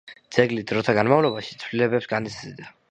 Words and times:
ძეგლი 0.37 0.63
დროთა 0.71 0.95
განმავლობაში 1.01 1.61
ცვლილებებს 1.65 2.13
განიცდიდა. 2.17 2.77